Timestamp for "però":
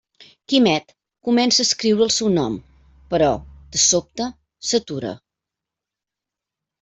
3.11-3.27